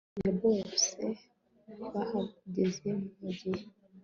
[0.07, 1.03] Hafi ya bose
[1.93, 2.89] bahageze
[3.21, 3.63] mugihe